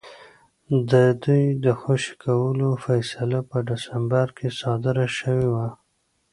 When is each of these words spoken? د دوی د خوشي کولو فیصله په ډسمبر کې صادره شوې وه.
د 0.91 0.91
دوی 1.23 1.43
د 1.65 1.65
خوشي 1.81 2.13
کولو 2.23 2.69
فیصله 2.85 3.39
په 3.49 3.57
ډسمبر 3.67 4.27
کې 4.37 4.47
صادره 4.61 5.07
شوې 5.17 5.47
وه. 5.53 5.67